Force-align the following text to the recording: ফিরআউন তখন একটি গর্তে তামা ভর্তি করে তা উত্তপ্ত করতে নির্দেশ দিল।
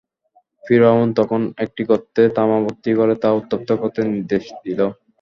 ফিরআউন 0.63 1.07
তখন 1.19 1.41
একটি 1.63 1.81
গর্তে 1.89 2.21
তামা 2.37 2.57
ভর্তি 2.65 2.91
করে 2.99 3.13
তা 3.21 3.29
উত্তপ্ত 3.39 3.69
করতে 3.81 3.99
নির্দেশ 4.09 4.43
দিল। 4.63 4.79